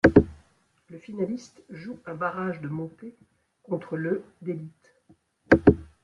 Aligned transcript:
Le 0.89 0.97
finaliste 0.97 1.61
joue 1.69 1.99
un 2.07 2.15
barrage 2.15 2.59
de 2.59 2.67
montée 2.67 3.13
contre 3.61 3.97
le 3.97 4.23
d'Élite. 4.41 4.95